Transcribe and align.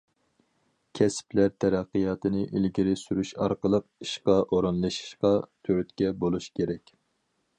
كەسىپلەر 0.99 1.51
تەرەققىياتىنى 1.65 2.45
ئىلگىرى 2.59 2.95
سۈرۈش 3.03 3.33
ئارقىلىق 3.45 3.87
ئىشقا 4.07 4.39
ئورۇنلىشىشقا 4.57 5.33
تۈرتكە 5.69 6.13
بولۇش 6.25 6.51
كېرەك. 6.61 6.93